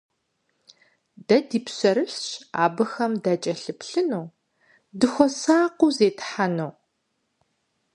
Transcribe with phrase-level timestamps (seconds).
[1.27, 2.23] Дэ ди пщэрылъщ
[2.63, 4.25] абыхэм дакӀэлъыплъыну,
[4.99, 6.71] дыхуэсакъыу зетхьэну.